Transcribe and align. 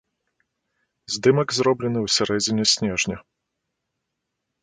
Здымак 1.15 1.49
зроблены 1.57 1.99
ў 2.05 2.15
сярэдзіне 2.15 2.63
снежня. 2.73 3.17